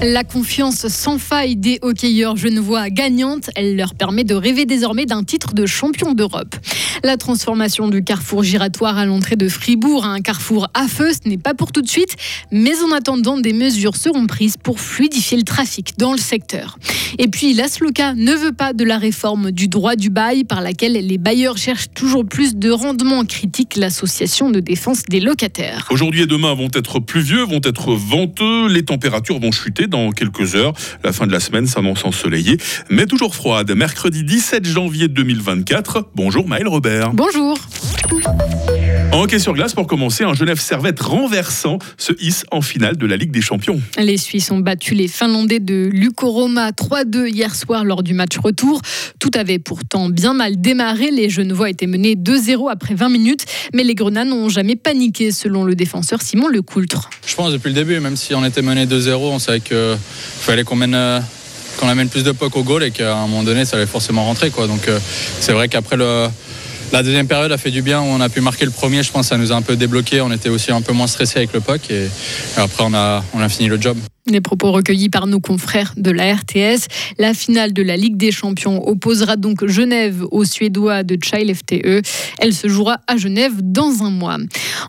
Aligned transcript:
La 0.00 0.22
confiance 0.22 0.86
sans 0.86 1.18
faille 1.18 1.56
des 1.56 1.80
hockeyeurs 1.82 2.36
genevois 2.36 2.88
gagnante, 2.88 3.50
elle 3.56 3.74
leur 3.74 3.96
permet 3.96 4.22
de 4.22 4.36
rêver 4.36 4.64
désormais 4.64 5.06
d'un 5.06 5.24
titre 5.24 5.54
de 5.54 5.66
champion 5.66 6.12
d'Europe. 6.12 6.54
La 7.02 7.16
transformation 7.16 7.88
du 7.88 8.04
carrefour 8.04 8.44
giratoire 8.44 8.96
à 8.96 9.06
l'entrée 9.06 9.34
de 9.34 9.48
Fribourg 9.48 10.04
à 10.04 10.10
un 10.10 10.20
carrefour 10.20 10.68
à 10.72 10.86
feu, 10.86 11.10
ce 11.12 11.28
n'est 11.28 11.36
pas 11.36 11.52
pour 11.52 11.72
tout 11.72 11.82
de 11.82 11.88
suite, 11.88 12.14
mais 12.52 12.80
en 12.80 12.92
attendant, 12.92 13.38
des 13.38 13.52
mesures 13.52 13.96
seront 13.96 14.28
prises 14.28 14.56
pour 14.56 14.78
fluidifier 14.78 15.36
le 15.36 15.42
trafic 15.42 15.98
dans 15.98 16.12
le 16.12 16.18
secteur. 16.18 16.78
Et 17.18 17.26
puis, 17.26 17.52
l'ASLOCA 17.52 18.14
ne 18.14 18.34
veut 18.34 18.52
pas 18.52 18.74
de 18.74 18.84
la 18.84 18.98
réforme 18.98 19.50
du 19.50 19.66
droit 19.66 19.96
du 19.96 20.10
bail 20.10 20.44
par 20.44 20.60
laquelle 20.60 20.92
les 20.92 21.18
bailleurs 21.18 21.58
cherchent 21.58 21.90
toujours 21.92 22.24
plus 22.24 22.54
de 22.54 22.70
rendement, 22.70 23.24
critique 23.24 23.74
l'association 23.74 24.50
de 24.50 24.60
défense 24.60 25.02
des 25.08 25.18
locataires. 25.18 25.88
Aujourd'hui 25.90 26.22
et 26.22 26.26
demain 26.26 26.54
vont 26.54 26.70
être 26.72 27.00
pluvieux, 27.00 27.42
vont 27.42 27.60
être 27.64 27.94
venteux, 27.94 28.68
les 28.68 28.84
températures 28.84 29.40
vont 29.40 29.50
chuter 29.50 29.87
dans 29.88 30.10
quelques 30.12 30.54
heures. 30.54 30.72
La 31.04 31.12
fin 31.12 31.26
de 31.26 31.32
la 31.32 31.40
semaine 31.40 31.66
s'annonce 31.66 32.04
ensoleillée, 32.04 32.58
mais 32.90 33.06
toujours 33.06 33.34
froide. 33.34 33.70
Mercredi 33.72 34.24
17 34.24 34.64
janvier 34.64 35.08
2024. 35.08 36.10
Bonjour 36.14 36.46
Maël 36.46 36.68
Robert. 36.68 37.12
Bonjour. 37.12 37.58
En 39.10 39.22
hockey 39.22 39.38
sur 39.38 39.54
glace, 39.54 39.72
pour 39.72 39.86
commencer, 39.86 40.24
un 40.24 40.34
Genève 40.34 40.60
Servette 40.60 41.00
renversant 41.00 41.78
se 41.96 42.12
hisse 42.20 42.44
en 42.50 42.60
finale 42.60 42.98
de 42.98 43.06
la 43.06 43.16
Ligue 43.16 43.30
des 43.30 43.40
Champions. 43.40 43.80
Les 43.98 44.18
Suisses 44.18 44.50
ont 44.50 44.58
battu 44.58 44.94
les 44.94 45.08
Finlandais 45.08 45.60
de 45.60 45.88
Lukoroma 45.90 46.70
3-2 46.72 47.26
hier 47.26 47.54
soir 47.54 47.84
lors 47.84 48.02
du 48.02 48.12
match 48.12 48.36
retour. 48.36 48.82
Tout 49.18 49.30
avait 49.34 49.58
pourtant 49.58 50.10
bien 50.10 50.34
mal 50.34 50.60
démarré. 50.60 51.10
Les 51.10 51.30
Genevois 51.30 51.70
étaient 51.70 51.86
menés 51.86 52.16
2-0 52.16 52.70
après 52.70 52.94
20 52.94 53.08
minutes, 53.08 53.46
mais 53.72 53.82
les 53.82 53.94
Grenats 53.94 54.26
n'ont 54.26 54.50
jamais 54.50 54.76
paniqué, 54.76 55.32
selon 55.32 55.64
le 55.64 55.74
défenseur 55.74 56.20
Simon 56.20 56.48
Lecoultre. 56.48 57.08
Je 57.26 57.34
pense 57.34 57.52
depuis 57.52 57.68
le 57.68 57.74
début, 57.74 57.98
même 58.00 58.16
si 58.16 58.34
on 58.34 58.44
était 58.44 58.62
mené 58.62 58.84
2-0, 58.84 59.14
on 59.14 59.38
savait 59.38 59.60
qu'il 59.60 59.96
fallait 60.40 60.64
qu'on 60.64 60.76
mène 60.76 60.94
euh, 60.94 61.20
qu'on 61.78 61.88
amène 61.88 62.08
plus 62.08 62.24
de 62.24 62.32
puck 62.32 62.56
au 62.56 62.62
goal 62.62 62.82
et 62.82 62.90
qu'à 62.90 63.16
un 63.16 63.26
moment 63.26 63.42
donné, 63.42 63.64
ça 63.64 63.76
allait 63.76 63.86
forcément 63.86 64.24
rentrer. 64.24 64.50
Quoi. 64.50 64.66
Donc 64.66 64.86
euh, 64.88 64.98
c'est 65.40 65.52
vrai 65.52 65.68
qu'après 65.68 65.96
le, 65.96 66.26
la 66.92 67.02
deuxième 67.02 67.26
période 67.26 67.52
a 67.52 67.58
fait 67.58 67.70
du 67.70 67.82
bien. 67.82 68.00
On 68.00 68.20
a 68.20 68.28
pu 68.28 68.40
marquer 68.40 68.64
le 68.64 68.70
premier, 68.70 69.02
je 69.02 69.12
pense 69.12 69.26
que 69.26 69.28
ça 69.30 69.36
nous 69.36 69.52
a 69.52 69.56
un 69.56 69.62
peu 69.62 69.76
débloqué. 69.76 70.20
On 70.20 70.32
était 70.32 70.48
aussi 70.48 70.72
un 70.72 70.82
peu 70.82 70.92
moins 70.92 71.06
stressé 71.06 71.38
avec 71.38 71.52
le 71.52 71.60
et, 71.90 72.04
et 72.04 72.08
après 72.56 72.84
on 72.84 72.94
a, 72.94 73.22
on 73.34 73.40
a 73.40 73.48
fini 73.48 73.68
le 73.68 73.80
job. 73.80 73.98
Les 74.30 74.40
propos 74.40 74.72
recueillis 74.72 75.08
par 75.08 75.26
nos 75.26 75.40
confrères 75.40 75.94
de 75.96 76.10
la 76.10 76.34
RTS. 76.34 76.86
La 77.18 77.32
finale 77.32 77.72
de 77.72 77.82
la 77.82 77.96
Ligue 77.96 78.16
des 78.16 78.30
Champions 78.30 78.86
opposera 78.86 79.36
donc 79.36 79.66
Genève 79.66 80.24
aux 80.30 80.44
Suédois 80.44 81.02
de 81.02 81.18
Child 81.22 81.54
FTE. 81.54 82.02
Elle 82.38 82.52
se 82.52 82.68
jouera 82.68 83.00
à 83.06 83.16
Genève 83.16 83.54
dans 83.62 84.02
un 84.02 84.10
mois. 84.10 84.36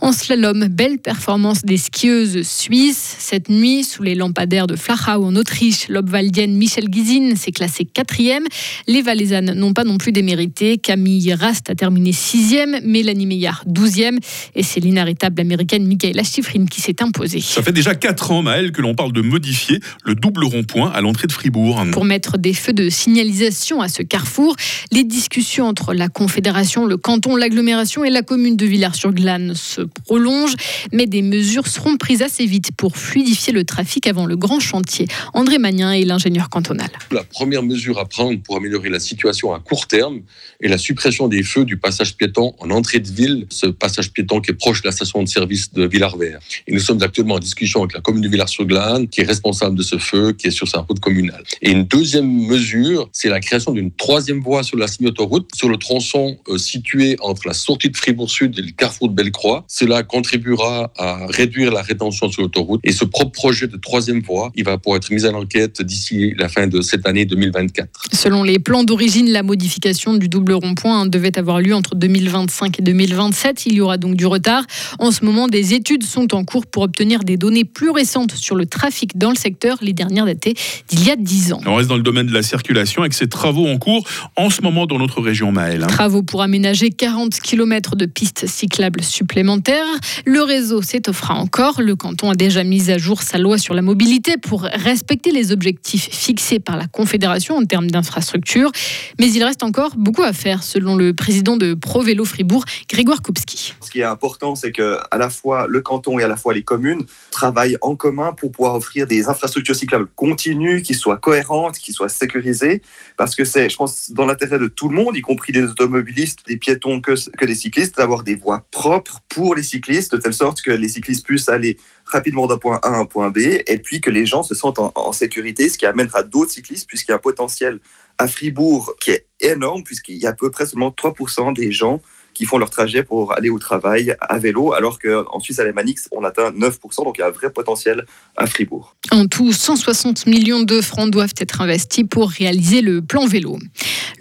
En 0.02 0.12
slalom, 0.12 0.68
belle 0.68 1.00
performance 1.00 1.62
des 1.64 1.78
skieuses 1.78 2.42
suisses. 2.46 3.16
Cette 3.20 3.50
nuit, 3.50 3.84
sous 3.84 4.04
les 4.04 4.16
lampadaires 4.16 4.68
de 4.68 4.76
Flachau 4.76 5.24
en 5.24 5.36
Autriche, 5.36 5.88
l'obvaldienne 5.88 6.56
Michel 6.56 6.86
Gizin 6.92 7.36
s'est 7.36 7.52
classée 7.52 7.86
quatrième. 7.86 8.44
Les 8.88 9.02
Valaisannes 9.02 9.54
n'ont 9.54 9.74
pas 9.74 9.86
non 9.86 9.98
plus 9.98 10.12
démérité. 10.12 10.78
Camille 10.78 11.34
Rast 11.34 11.70
a 11.70 11.76
terminé 11.76 12.12
sixième, 12.12 12.80
Mélanie 12.84 13.26
Meillard 13.26 13.64
douzième 13.66 14.20
et 14.56 14.64
c'est 14.64 14.80
l'inaritable 14.80 15.40
américaine 15.40 15.88
Michaela 15.88 16.24
Schifrin 16.24 16.66
qui 16.66 16.82
s'est 16.82 17.02
imposée. 17.02 17.40
Ça 17.40 17.64
fait 17.64 17.72
déjà 17.72 17.96
4 17.96 18.32
ans, 18.32 18.42
Maël, 18.42 18.72
que 18.72 18.82
l'on 18.82 18.96
parle 18.96 19.14
de 19.14 19.22
modifier 19.30 19.80
le 20.04 20.16
double 20.16 20.44
rond-point 20.44 20.92
à 20.92 21.02
l'entrée 21.02 21.28
de 21.28 21.32
Fribourg. 21.32 21.82
Pour 21.92 22.06
mettre 22.06 22.38
des 22.38 22.54
feux 22.54 22.74
de 22.74 22.90
signalisation 22.90 23.82
à 23.82 23.88
ce 23.88 24.02
carrefour, 24.04 24.56
les 24.92 25.04
discussions 25.04 25.66
entre 25.66 25.94
la 25.94 26.10
Confédération, 26.10 26.86
le 26.86 26.98
canton, 26.98 27.36
l'agglomération 27.36 28.04
et 28.04 28.10
la 28.10 28.22
commune 28.22 28.58
de 28.58 28.66
Villars-sur-Glane 28.66 29.54
se 29.56 29.82
prolongent, 29.82 30.56
mais 30.92 31.06
des 31.06 31.22
mesures 31.22 31.68
seront 31.68 31.98
prises 31.98 32.22
assez 32.22 32.46
vite 32.46 32.72
pour 32.76 32.98
fluidifier 32.98 33.54
le 33.54 33.64
trafic 33.64 34.08
avant 34.08 34.26
le 34.26 34.36
grand 34.36 34.60
chantier. 34.60 35.08
André 35.34 35.58
Magnin 35.58 35.92
est 35.92 36.04
l'ingénieur 36.04 36.50
cantonal. 36.50 36.90
La 37.12 37.24
première 37.24 37.64
mesure 37.64 38.00
à 38.00 38.06
prendre 38.06 38.40
pour 38.42 38.58
améliorer 38.58 38.90
la 38.90 39.00
situation 39.00 39.54
à 39.54 39.60
court 39.60 39.88
terme 39.88 40.22
est 40.62 40.68
la 40.68 40.78
suppression 40.78 41.28
des 41.28 41.44
feux 41.44 41.66
du 41.66 41.78
passage 41.78 42.16
piéton 42.16 42.54
en 42.60 42.72
entrée 42.72 43.00
de 43.00 43.10
ville, 43.10 43.46
ce 43.50 43.68
passage 43.68 44.12
piéton 44.12 44.42
qui 44.42 44.52
est 44.52 44.56
proche 44.56 44.82
de 44.82 44.88
la 44.88 44.92
station 44.92 45.22
de 45.24 45.28
service 45.28 45.72
de 45.74 45.86
Villars-Vert. 45.86 46.40
Et 46.68 46.74
nous 46.74 46.80
sommes 46.80 47.02
actuellement 47.02 47.36
en 47.36 47.40
discussion 47.40 47.82
avec 47.82 47.94
la 47.94 48.02
commune 48.02 48.22
de 48.22 48.30
Villars-sur-Glane, 48.30 49.08
responsable 49.24 49.76
de 49.78 49.84
ce 49.84 49.98
feu, 49.98 50.34
qui 50.34 50.48
est 50.48 50.52
sur 50.52 50.68
sa 50.68 50.80
route 50.80 51.00
communale. 51.00 51.44
Et 51.62 51.72
une 51.72 51.84
deuxième 51.84 52.30
mesure, 52.30 53.10
c'est 53.12 53.30
la 53.30 53.40
création 53.40 53.72
d'une 53.72 53.92
troisième 53.92 54.42
voie 54.42 54.64
sur 54.64 54.78
la 54.78 54.88
signe-autoroute, 54.88 55.50
sur 55.56 55.70
le 55.70 55.78
tronçon 55.78 56.38
euh, 56.48 56.58
situé 56.58 57.18
entre 57.22 57.48
la 57.48 57.54
sortie 57.54 57.90
de 57.90 57.98
Fribourg-Sud 57.98 58.58
et 58.58 58.62
le 58.62 58.72
carrefour 58.72 59.10
de 59.10 59.14
Bellecroix. 59.14 59.66
Cela 59.68 60.04
contribuera 60.04 60.92
à 60.98 61.26
réduire 61.28 61.72
la 61.72 61.82
rétention 61.82 62.30
sur 62.30 62.42
l'autoroute. 62.42 62.82
Et 62.84 62.92
ce 62.92 63.06
propre 63.06 63.32
projet 63.32 63.68
de 63.68 63.78
troisième 63.78 64.22
voie, 64.22 64.52
il 64.56 64.64
va 64.64 64.78
pouvoir 64.78 64.98
être 64.98 65.12
mis 65.12 65.26
en 65.26 65.34
enquête 65.34 65.82
d'ici 65.82 66.34
la 66.38 66.50
fin 66.50 66.68
de 66.68 66.82
cette 66.82 67.08
année 67.08 67.26
2024. 67.26 67.90
Selon 68.14 68.44
les 68.44 68.60
plans 68.60 68.84
d'origine, 68.84 69.30
la 69.32 69.44
modification 69.44 70.16
du 70.16 70.30
double 70.30 70.54
rond-point 70.54 71.06
devait 71.06 71.38
avoir 71.38 71.62
lieu 71.62 71.74
entre 71.74 71.96
2025 71.96 72.80
et 72.80 72.82
2027. 72.82 73.66
Il 73.66 73.74
y 73.74 73.82
aura 73.82 73.98
donc 73.98 74.16
du 74.16 74.26
retard. 74.26 74.64
En 75.00 75.12
ce 75.12 75.24
moment, 75.26 75.48
des 75.48 75.74
études 75.74 76.04
sont 76.04 76.34
en 76.34 76.44
cours 76.44 76.66
pour 76.66 76.84
obtenir 76.84 77.24
des 77.24 77.38
données 77.38 77.66
plus 77.66 77.90
récentes 77.90 78.34
sur 78.34 78.56
le 78.56 78.66
trafic 78.66 79.09
dans 79.16 79.30
le 79.30 79.36
secteur, 79.36 79.78
les 79.82 79.94
dernières 79.94 80.26
datées 80.26 80.56
d'il 80.88 81.08
y 81.08 81.12
a 81.12 81.16
10 81.16 81.54
ans. 81.54 81.62
On 81.66 81.76
reste 81.76 81.90
dans 81.90 81.98
le 81.98 82.04
domaine 82.04 82.28
de 82.28 82.34
la 82.34 82.44
circulation 82.44 83.02
avec 83.02 83.14
ces 83.14 83.28
travaux 83.28 83.68
en 83.68 83.78
cours 83.78 84.08
en 84.36 84.50
ce 84.50 84.62
moment 84.62 84.86
dans 84.86 84.98
notre 84.98 85.22
région 85.22 85.52
Maël. 85.52 85.84
hein. 85.84 85.88
Travaux 85.88 86.24
pour 86.24 86.42
aménager 86.42 86.90
40 86.90 87.40
km 87.42 87.96
de 87.96 88.06
pistes 88.06 88.48
cyclables 88.48 89.04
supplémentaires. 89.04 89.86
Le 90.26 90.42
réseau 90.42 90.82
s'étoffera 90.82 91.36
encore. 91.36 91.82
Le 91.82 91.96
canton 91.96 92.30
a 92.32 92.36
déjà 92.36 92.64
mis 92.64 92.90
à 92.92 92.98
jour 92.98 93.22
sa 93.22 93.38
loi 93.38 93.58
sur 93.58 93.74
la 93.74 93.82
mobilité 93.82 94.38
pour 94.38 94.62
respecter 94.64 95.32
les 95.32 95.52
objectifs 95.52 96.10
fixés 96.12 96.60
par 96.60 96.78
la 96.78 96.88
Confédération 96.88 97.56
en 97.58 97.66
termes 97.66 97.90
d'infrastructure. 97.92 98.72
Mais 99.20 99.32
il 99.32 99.44
reste 99.44 99.64
encore 99.64 99.92
beaucoup 99.98 100.24
à 100.24 100.34
faire, 100.34 100.64
selon 100.64 100.96
le 100.96 101.14
président 101.14 101.58
de 101.58 101.74
Pro 101.74 102.02
Vélo 102.02 102.26
Fribourg, 102.26 102.66
Grégoire 102.90 103.22
Kopski. 103.22 103.74
Ce 103.82 103.90
qui 103.90 104.00
est 104.00 104.04
important, 104.04 104.56
c'est 104.56 104.72
que 104.72 104.98
à 105.12 105.18
la 105.18 105.30
fois 105.30 105.68
le 105.68 105.82
canton 105.82 106.20
et 106.20 106.24
à 106.24 106.28
la 106.28 106.36
fois 106.38 106.54
les 106.54 106.64
communes 106.64 107.04
travaillent 107.32 107.78
en 107.82 107.96
commun 107.96 108.34
pour 108.34 108.52
pouvoir 108.52 108.76
offrir 108.76 108.99
des 109.06 109.28
infrastructures 109.28 109.76
cyclables 109.76 110.08
continues, 110.16 110.82
qui 110.82 110.94
soient 110.94 111.18
cohérentes, 111.18 111.78
qui 111.78 111.94
soient 111.94 112.10
sécurisées, 112.10 112.82
parce 113.18 113.36
que 113.36 113.46
c'est, 113.46 113.70
je 113.70 113.76
pense, 113.76 114.12
dans 114.12 114.26
l'intérêt 114.26 114.60
de 114.60 114.68
tout 114.68 114.90
le 114.90 114.96
monde, 114.96 115.16
y 115.16 115.22
compris 115.22 115.52
des 115.52 115.64
automobilistes, 115.64 116.40
des 116.48 116.58
piétons 116.58 117.02
que, 117.02 117.14
que 117.38 117.46
des 117.46 117.56
cyclistes, 117.56 117.98
d'avoir 117.98 118.24
des 118.24 118.36
voies 118.36 118.66
propres 118.72 119.20
pour 119.30 119.56
les 119.56 119.64
cyclistes, 119.64 120.14
de 120.14 120.18
telle 120.18 120.34
sorte 120.34 120.62
que 120.62 120.72
les 120.72 120.90
cyclistes 120.90 121.26
puissent 121.26 121.50
aller 121.50 121.78
rapidement 122.06 122.48
d'un 122.48 122.58
point 122.58 122.80
A 122.84 122.90
à 122.90 122.98
un 122.98 123.06
point 123.06 123.30
B, 123.30 123.40
et 123.66 123.78
puis 123.78 124.02
que 124.02 124.10
les 124.10 124.26
gens 124.26 124.44
se 124.44 124.56
sentent 124.56 124.80
en, 124.80 124.92
en 124.96 125.12
sécurité, 125.12 125.70
ce 125.70 125.78
qui 125.78 125.86
amènera 125.86 126.24
d'autres 126.24 126.52
cyclistes, 126.52 126.88
puisqu'il 126.88 127.12
y 127.12 127.14
a 127.14 127.18
un 127.18 127.20
potentiel 127.20 127.80
à 128.18 128.28
Fribourg 128.28 128.94
qui 129.00 129.12
est 129.12 129.28
énorme, 129.40 129.84
puisqu'il 129.84 130.18
y 130.18 130.28
a 130.28 130.32
à 130.32 130.34
peu 130.34 130.52
près 130.52 130.66
seulement 130.66 130.90
3% 130.90 131.54
des 131.54 131.72
gens 131.72 132.02
qui 132.34 132.46
font 132.46 132.58
leur 132.58 132.70
trajet 132.70 133.04
pour 133.04 133.34
aller 133.34 133.50
au 133.50 133.60
travail 133.60 134.16
à 134.22 134.38
vélo, 134.38 134.74
alors 134.74 135.00
qu'en 135.00 135.40
Suisse 135.40 135.60
alémanique, 135.60 136.00
on 136.12 136.24
atteint 136.24 136.52
9%, 136.52 137.04
donc 137.04 137.18
il 137.18 137.22
y 137.22 137.24
a 137.24 137.28
un 137.28 137.32
vrai 137.32 137.52
potentiel 137.52 138.06
à 138.38 138.48
Fribourg. 138.48 138.96
En 139.12 139.28
tout, 139.28 139.52
160 139.52 140.26
millions 140.26 140.62
de 140.62 140.82
francs 140.82 141.10
doivent 141.10 141.34
être 141.38 141.62
investis 141.62 142.06
pour 142.10 142.30
réaliser 142.30 142.82
le 142.82 143.02
plan 143.02 143.26
vélo. 143.28 143.58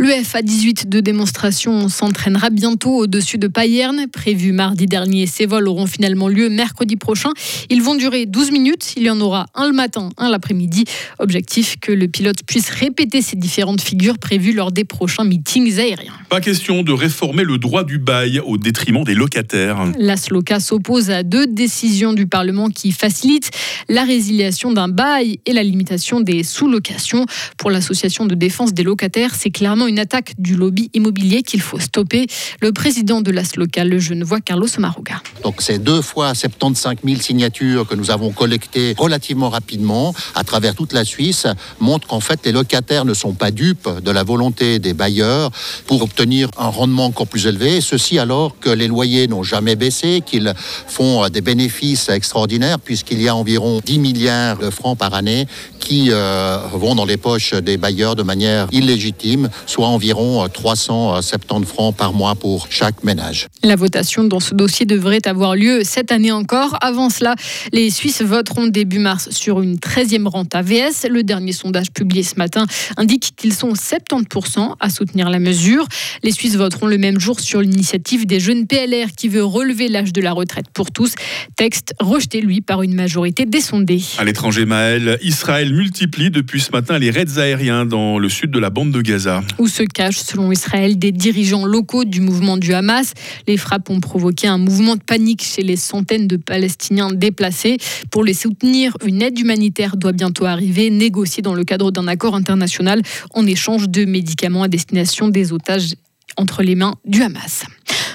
Le 0.01 0.11
FA18 0.11 0.89
de 0.89 1.01
démonstration 1.01 1.89
s'entraînera 1.89 2.51
bientôt 2.51 2.99
au-dessus 2.99 3.37
de 3.37 3.49
Payerne. 3.49 4.07
Prévu 4.07 4.53
mardi 4.53 4.87
dernier, 4.87 5.27
ces 5.27 5.45
vols 5.45 5.67
auront 5.67 5.89
finalement 5.89 6.29
lieu 6.29 6.49
mercredi 6.49 6.95
prochain. 6.95 7.31
Ils 7.69 7.83
vont 7.83 7.97
durer 7.97 8.25
12 8.25 8.53
minutes. 8.53 8.95
Il 8.97 9.03
y 9.03 9.11
en 9.11 9.21
aura 9.21 9.47
un 9.57 9.67
le 9.67 9.73
matin, 9.73 10.11
un 10.17 10.31
l'après-midi. 10.31 10.85
Objectif 11.19 11.79
que 11.81 11.91
le 11.91 12.07
pilote 12.07 12.45
puisse 12.47 12.71
répéter 12.71 13.23
ces 13.23 13.35
différentes 13.35 13.81
figures 13.81 14.19
prévues 14.19 14.53
lors 14.53 14.71
des 14.71 14.85
prochains 14.85 15.25
meetings 15.25 15.81
aériens. 15.81 16.13
Pas 16.29 16.41
question 16.41 16.85
de 16.85 16.93
réformer 16.93 17.43
le 17.43 17.59
droit 17.59 17.83
du 17.83 17.99
bail 17.99 18.39
au 18.39 18.57
détriment 18.57 19.03
des 19.03 19.15
locataires. 19.15 19.85
L'ASLOCA 19.99 20.61
s'oppose 20.61 21.11
à 21.11 21.25
deux 21.25 21.49
décisions 21.49 22.13
du 22.13 22.29
Parlement 22.29 22.69
qui 22.69 22.93
facilitent 22.93 23.51
la 23.89 24.05
résiliation 24.05 24.71
d'un 24.71 24.89
bail 24.89 25.41
et 25.45 25.53
la 25.53 25.65
limitation 25.65 26.21
des 26.21 26.45
sous-locations. 26.45 27.27
Pour 27.57 27.73
l'association 27.73 28.27
de 28.27 28.37
défense 28.37 28.73
des 28.73 28.85
locataires, 28.85 29.35
c'est 29.35 29.51
clairement 29.51 29.88
une 29.89 29.99
attaque 29.99 30.35
du 30.39 30.55
lobby 30.55 30.91
immobilier 30.95 31.43
qu'il 31.43 31.61
faut 31.61 31.81
stopper. 31.81 32.27
Le 32.61 32.73
président 32.73 33.21
de 33.21 33.31
l'ASLOCA, 33.31 33.85
le 33.85 33.99
Genevois 33.99 34.41
Carlos 34.41 34.69
Maruga. 34.79 35.21
Donc 35.43 35.57
c'est 35.61 35.79
deux 35.79 36.03
fois 36.03 36.35
75 36.35 36.97
000 37.05 37.21
signatures 37.21 37.87
que 37.87 37.95
nous 37.95 38.11
avons 38.11 38.31
collectées 38.31 38.95
relativement 38.97 39.49
rapidement 39.49 40.15
à 40.35 40.45
travers 40.45 40.75
toute 40.75 40.93
la 40.93 41.05
Suisse 41.05 41.47
montrent 41.81 42.07
qu'en 42.07 42.21
fait 42.21 42.41
les 42.45 42.53
locataires 42.53 43.05
ne 43.05 43.15
sont 43.15 43.33
pas 43.33 43.51
dupes 43.51 43.89
de 44.05 44.11
la 44.11 44.23
volonté 44.23 44.79
des 44.79 44.95
bailleurs 44.95 45.51
pour 45.87 46.03
obtenir 46.03 46.49
un 46.59 46.69
rendement 46.69 47.07
encore 47.07 47.27
plus 47.27 47.47
élevé, 47.47 47.81
ceci 47.81 48.19
alors 48.19 48.59
que 48.59 48.71
les 48.71 48.89
loyers 48.89 49.27
n'ont 49.27 49.43
jamais 49.43 49.77
baissé, 49.77 50.23
qu'ils 50.25 50.53
font 50.87 51.29
des 51.29 51.41
bénéfices 51.41 52.09
extraordinaires 52.09 52.79
puisqu'il 52.79 53.23
y 53.23 53.29
a 53.29 53.35
environ 53.35 53.81
10 53.85 53.99
milliards 53.99 54.59
de 54.59 54.71
francs 54.71 54.99
par 54.99 55.15
année 55.15 55.47
qui 55.79 56.09
euh, 56.11 56.59
vont 56.75 56.95
dans 56.95 57.05
les 57.05 57.17
poches 57.17 57.55
des 57.55 57.77
bailleurs 57.77 58.15
de 58.15 58.23
manière 58.23 58.69
illégitime, 58.73 59.49
soit 59.79 59.87
environ 59.87 60.49
370 60.49 61.65
francs 61.65 61.95
par 61.95 62.13
mois 62.13 62.35
pour 62.35 62.67
chaque 62.69 63.05
ménage. 63.05 63.47
La 63.63 63.77
votation 63.77 64.25
dans 64.25 64.41
ce 64.41 64.53
dossier 64.53 64.87
devrait 64.87 65.25
avoir 65.25 65.55
lieu 65.55 65.83
cette 65.85 66.11
année 66.11 66.33
encore. 66.33 66.77
Avant 66.81 67.11
cela, 67.11 67.37
les 67.73 67.89
Suisses 67.91 68.23
voteront 68.23 68.67
début 68.67 68.99
mars 68.99 69.31
sur 69.31 69.63
une 69.63 69.77
13e 69.77 70.27
rente 70.27 70.53
AVS. 70.57 71.07
Le 71.09 71.23
dernier 71.23 71.53
sondage 71.53 71.93
publié 71.93 72.25
ce 72.25 72.35
matin 72.35 72.67
indique 72.97 73.35
qu'ils 73.37 73.55
sont 73.55 73.73
70% 73.75 74.75
à 74.81 74.91
soutenir 74.91 75.31
la 75.31 75.39
mesure. 75.39 75.87
Les 76.25 76.33
Suisses 76.33 76.57
voteront 76.57 76.89
le 76.89 76.99
même 76.99 77.21
jour 77.21 77.39
sur 77.39 77.61
l'initiative 77.61 78.27
des 78.27 78.41
jeunes 78.41 78.67
PLR 78.67 79.13
qui 79.17 79.29
veut 79.29 79.45
relever 79.45 79.87
l'âge 79.87 80.13
de 80.13 80.21
la 80.21 80.33
retraite 80.33 80.67
pour 80.75 80.91
tous. 80.91 81.15
Texte 81.55 81.95
rejeté, 82.01 82.41
lui, 82.41 82.63
par 82.63 82.83
une 82.83 82.95
majorité 82.95 83.47
des 83.47 83.61
sondés. 83.61 84.03
À 84.19 84.25
l'étranger, 84.25 84.65
Maël, 84.65 85.19
Israël 85.23 85.73
multiplie 85.73 86.33
depuis 86.33 86.61
ce 86.61 86.73
matin 86.73 86.99
les 86.99 87.13
raids 87.13 87.39
aériens 87.39 87.87
dans 87.87 88.19
le 88.19 88.29
sud 88.29 88.51
de 88.51 88.59
la 88.59 88.71
bande 88.71 88.91
de 88.91 89.03
Gaza. 89.03 89.45
Où 89.61 89.68
se 89.69 89.83
cachent, 89.83 90.19
selon 90.19 90.51
Israël, 90.51 90.99
des 90.99 91.13
dirigeants 91.13 91.65
locaux 91.65 92.05
du 92.05 92.21
mouvement 92.21 92.57
du 92.57 92.75
Hamas. 92.75 93.13
Les 93.47 93.57
frappes 93.57 93.91
ont 93.91 94.01
provoqué 94.01 94.47
un 94.47 94.59
mouvement 94.59 94.97
de 94.97 95.03
panique 95.03 95.43
chez 95.43 95.63
les 95.63 95.77
centaines 95.77 96.27
de 96.27 96.37
Palestiniens 96.37 97.13
déplacés. 97.13 97.79
Pour 98.11 98.25
les 98.25 98.35
soutenir, 98.35 98.97
une 99.05 99.23
aide 99.23 99.39
humanitaire 99.39 99.97
doit 99.97 100.13
bientôt 100.13 100.47
arriver, 100.47 100.91
négociée 100.91 101.43
dans 101.43 101.55
le 101.55 101.65
cadre 101.65 101.91
d'un 101.91 102.09
accord 102.09 102.35
international 102.35 103.03
en 103.35 103.47
échange 103.47 103.89
de 103.89 104.05
médicaments 104.05 104.63
à 104.63 104.69
destination 104.69 105.29
des 105.29 105.53
otages 105.53 105.95
entre 106.37 106.63
les 106.63 106.75
mains 106.75 106.95
du 107.05 107.23
Hamas. 107.23 107.65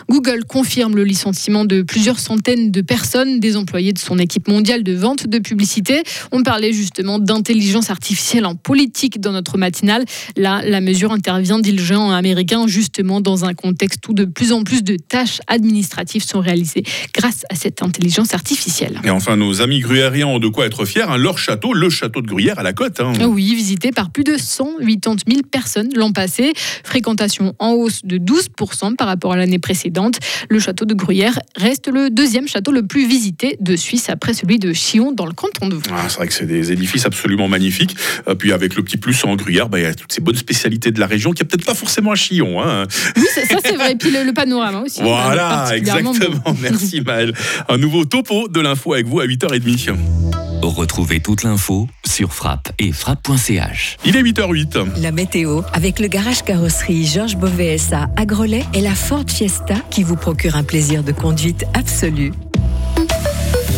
Google 0.09 0.43
confirme 0.45 0.95
le 0.95 1.03
licenciement 1.03 1.65
de 1.65 1.81
plusieurs 1.81 2.19
centaines 2.19 2.71
de 2.71 2.81
personnes, 2.81 3.39
des 3.39 3.57
employés 3.57 3.93
de 3.93 3.99
son 3.99 4.19
équipe 4.19 4.47
mondiale 4.47 4.83
de 4.83 4.93
vente 4.93 5.27
de 5.27 5.39
publicité. 5.39 6.03
On 6.31 6.43
parlait 6.43 6.73
justement 6.73 7.19
d'intelligence 7.19 7.89
artificielle 7.89 8.45
en 8.45 8.55
politique 8.55 9.19
dans 9.19 9.31
notre 9.31 9.57
matinale. 9.57 10.05
Là, 10.35 10.61
la 10.63 10.81
mesure 10.81 11.11
intervient, 11.11 11.59
dit 11.59 11.71
le 11.71 11.83
géant 11.83 12.11
américain, 12.11 12.67
justement 12.67 13.21
dans 13.21 13.45
un 13.45 13.53
contexte 13.53 14.07
où 14.07 14.13
de 14.13 14.25
plus 14.25 14.51
en 14.51 14.63
plus 14.63 14.83
de 14.83 14.97
tâches 14.97 15.39
administratives 15.47 16.23
sont 16.23 16.39
réalisées 16.39 16.83
grâce 17.13 17.43
à 17.49 17.55
cette 17.55 17.81
intelligence 17.81 18.33
artificielle. 18.33 18.99
Et 19.03 19.09
enfin, 19.09 19.35
nos 19.35 19.61
amis 19.61 19.79
gruyériens 19.79 20.27
ont 20.27 20.39
de 20.39 20.47
quoi 20.47 20.65
être 20.65 20.85
fiers. 20.85 21.03
Hein. 21.03 21.17
Leur 21.17 21.37
château, 21.37 21.73
le 21.73 21.89
château 21.89 22.21
de 22.21 22.27
Gruyère 22.27 22.59
à 22.59 22.63
la 22.63 22.73
côte. 22.73 22.99
Hein. 22.99 23.13
Oui, 23.27 23.55
visité 23.55 23.91
par 23.91 24.11
plus 24.11 24.23
de 24.23 24.37
180 24.37 25.23
000 25.27 25.41
personnes 25.51 25.89
l'an 25.95 26.11
passé. 26.11 26.53
Fréquentation 26.83 27.55
en 27.59 27.71
hausse 27.71 28.01
de 28.03 28.17
12% 28.17 28.95
par 28.95 29.07
rapport 29.07 29.33
à 29.33 29.37
l'année 29.37 29.59
précédente. 29.63 30.19
Le 30.49 30.59
château 30.59 30.85
de 30.85 30.93
Gruyère 30.93 31.39
reste 31.55 31.87
le 31.87 32.09
deuxième 32.09 32.47
château 32.47 32.71
le 32.71 32.85
plus 32.85 33.07
visité 33.07 33.57
de 33.61 33.75
Suisse 33.75 34.09
après 34.09 34.33
celui 34.33 34.59
de 34.59 34.73
Chillon 34.73 35.13
dans 35.13 35.25
le 35.25 35.31
canton 35.31 35.69
de 35.69 35.75
Vaud. 35.75 35.81
Ah, 35.91 36.05
c'est 36.09 36.17
vrai 36.17 36.27
que 36.27 36.33
c'est 36.33 36.45
des 36.45 36.71
édifices 36.71 37.05
absolument 37.05 37.47
magnifiques. 37.47 37.95
Euh, 38.27 38.35
puis 38.35 38.51
avec 38.51 38.75
le 38.75 38.83
petit 38.83 38.97
plus 38.97 39.23
en 39.23 39.35
Gruyère, 39.35 39.69
bah, 39.69 39.79
il 39.79 39.83
y 39.83 39.85
a 39.85 39.95
toutes 39.95 40.11
ces 40.11 40.21
bonnes 40.21 40.35
spécialités 40.35 40.91
de 40.91 40.99
la 40.99 41.07
région 41.07 41.31
qui 41.31 41.41
a 41.41 41.45
peut-être 41.45 41.65
pas 41.65 41.73
forcément 41.73 42.11
à 42.11 42.15
Chillon. 42.15 42.61
Hein. 42.61 42.85
Oui, 43.15 43.25
ça 43.33 43.41
c'est 43.63 43.75
vrai. 43.75 43.93
Et 43.93 43.95
puis 43.95 44.11
le, 44.11 44.33
panorama 44.33 44.81
aussi. 44.81 45.01
Voilà, 45.01 45.69
exactement. 45.73 46.13
Merci 46.61 47.01
Maël. 47.01 47.33
Un 47.69 47.77
nouveau 47.77 48.03
topo 48.03 48.47
de 48.49 48.59
l'info 48.59 48.93
avec 48.93 49.07
vous 49.07 49.19
à 49.19 49.25
8h30. 49.25 50.52
Retrouvez 50.67 51.19
toute 51.19 51.43
l'info 51.43 51.87
sur 52.05 52.33
frappe 52.33 52.71
et 52.79 52.93
frappe.ch. 52.93 53.97
Il 54.05 54.15
est 54.15 54.23
8h08. 54.23 55.01
La 55.01 55.11
météo 55.11 55.61
avec 55.73 55.99
le 55.99 56.07
garage 56.07 56.43
carrosserie 56.43 57.05
Georges 57.05 57.35
Beauvais 57.35 57.77
à 57.91 58.25
Grelais 58.25 58.63
et 58.73 58.81
la 58.81 58.95
Ford 58.95 59.25
Fiesta 59.27 59.75
qui 59.89 60.03
vous 60.03 60.15
procure 60.15 60.55
un 60.55 60.63
plaisir 60.63 61.03
de 61.03 61.11
conduite 61.11 61.65
absolu. 61.73 62.31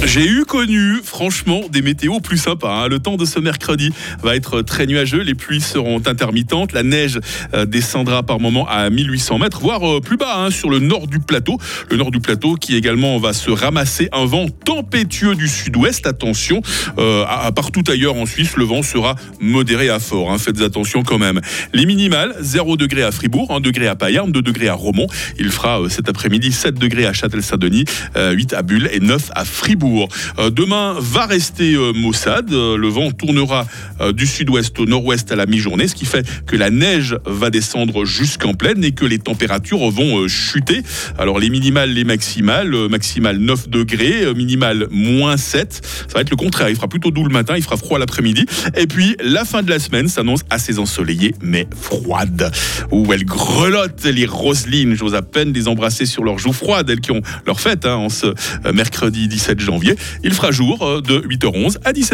J'ai 0.03 0.27
eu 0.27 0.43
connu, 0.45 0.99
franchement, 1.03 1.61
des 1.71 1.81
météos 1.81 2.19
plus 2.19 2.37
sympas. 2.37 2.83
Hein. 2.83 2.87
Le 2.89 2.99
temps 2.99 3.15
de 3.15 3.25
ce 3.25 3.39
mercredi 3.39 3.91
va 4.21 4.35
être 4.35 4.61
très 4.61 4.85
nuageux. 4.85 5.21
Les 5.21 5.35
pluies 5.35 5.61
seront 5.61 6.01
intermittentes. 6.05 6.73
La 6.73 6.83
neige 6.83 7.19
euh, 7.53 7.65
descendra 7.65 8.21
par 8.21 8.39
moment 8.39 8.67
à 8.67 8.89
1800 8.89 9.39
mètres, 9.39 9.59
voire 9.61 9.87
euh, 9.89 10.01
plus 10.01 10.17
bas 10.17 10.35
hein, 10.37 10.51
sur 10.51 10.69
le 10.69 10.79
nord 10.79 11.07
du 11.07 11.19
plateau. 11.19 11.57
Le 11.89 11.97
nord 11.97 12.11
du 12.11 12.19
plateau 12.19 12.55
qui 12.55 12.75
également 12.75 13.17
va 13.17 13.33
se 13.33 13.49
ramasser 13.49 14.09
un 14.11 14.25
vent 14.25 14.47
tempétueux 14.49 15.35
du 15.35 15.47
sud-ouest. 15.47 16.05
Attention, 16.05 16.61
euh, 16.97 17.25
partout 17.51 17.83
ailleurs 17.87 18.15
en 18.15 18.25
Suisse, 18.25 18.57
le 18.57 18.65
vent 18.65 18.83
sera 18.83 19.15
modéré 19.39 19.89
à 19.89 19.99
fort. 19.99 20.31
Hein. 20.31 20.37
Faites 20.37 20.61
attention 20.61 21.03
quand 21.03 21.19
même. 21.19 21.41
Les 21.73 21.85
minimales, 21.85 22.35
0 22.41 22.77
degré 22.77 23.01
à 23.01 23.11
Fribourg, 23.11 23.51
1 23.51 23.59
degré 23.61 23.87
à 23.87 23.95
Payerne, 23.95 24.31
2 24.31 24.41
degrés 24.41 24.67
à 24.67 24.75
Romont. 24.75 25.07
Il 25.39 25.51
fera 25.51 25.79
cet 25.89 26.09
après-midi 26.09 26.51
7 26.51 26.75
degrés 26.75 27.05
à 27.05 27.13
Châtel-Saint-Denis, 27.13 27.85
8 28.15 28.53
à 28.53 28.61
Bulle 28.61 28.89
et 28.91 28.99
9 28.99 29.31
à 29.33 29.45
Fribourg. 29.45 29.84
Euh, 29.85 30.49
demain 30.49 30.95
va 30.99 31.25
rester 31.25 31.75
euh, 31.75 31.93
maussade. 31.93 32.51
Euh, 32.51 32.77
le 32.77 32.87
vent 32.87 33.11
tournera 33.11 33.65
du 34.13 34.27
sud-ouest 34.27 34.77
au 34.79 34.85
nord-ouest 34.85 35.31
à 35.31 35.35
la 35.35 35.45
mi-journée, 35.45 35.87
ce 35.87 35.95
qui 35.95 36.05
fait 36.05 36.25
que 36.45 36.55
la 36.55 36.69
neige 36.69 37.17
va 37.25 37.49
descendre 37.49 38.03
jusqu'en 38.03 38.53
pleine 38.53 38.83
et 38.83 38.91
que 38.91 39.05
les 39.05 39.19
températures 39.19 39.89
vont 39.89 40.27
chuter. 40.27 40.81
Alors 41.17 41.39
les 41.39 41.49
minimales, 41.49 41.91
les 41.91 42.03
maximales, 42.03 42.75
maximale 42.89 43.37
9 43.37 43.69
degrés, 43.69 44.33
minimale 44.35 44.87
moins 44.91 45.37
7. 45.37 45.81
Ça 46.07 46.15
va 46.15 46.21
être 46.21 46.29
le 46.29 46.35
contraire. 46.35 46.69
Il 46.69 46.75
fera 46.75 46.87
plutôt 46.87 47.11
doux 47.11 47.23
le 47.23 47.31
matin, 47.31 47.55
il 47.55 47.63
fera 47.63 47.77
froid 47.77 47.97
l'après-midi. 47.97 48.45
Et 48.75 48.85
puis 48.85 49.15
la 49.23 49.45
fin 49.45 49.63
de 49.63 49.69
la 49.69 49.79
semaine 49.79 50.09
s'annonce 50.09 50.41
assez 50.49 50.77
ensoleillée 50.77 51.33
mais 51.41 51.67
froide. 51.79 52.51
Où 52.91 53.13
elles 53.13 53.25
grelottent 53.25 54.05
les 54.05 54.25
Roselines. 54.25 54.95
J'ose 54.95 55.15
à 55.15 55.21
peine 55.21 55.53
les 55.53 55.67
embrasser 55.67 56.05
sur 56.05 56.23
leurs 56.23 56.37
joues 56.37 56.53
froides, 56.53 56.89
elles 56.89 57.01
qui 57.01 57.11
ont 57.11 57.21
leur 57.45 57.59
fête 57.59 57.85
hein, 57.85 57.95
en 57.95 58.09
ce 58.09 58.27
mercredi 58.73 59.27
17 59.27 59.59
janvier. 59.59 59.74
Il 60.23 60.33
fera 60.33 60.51
jour 60.51 60.81
euh, 60.81 61.01
de 61.01 61.19
8h11 61.19 61.77
à 61.83 61.91
17h. 61.91 62.13